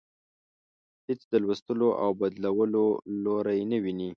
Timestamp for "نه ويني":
3.71-4.09